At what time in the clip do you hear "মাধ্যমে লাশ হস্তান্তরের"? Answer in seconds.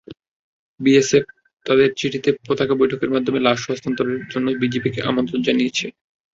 3.15-4.19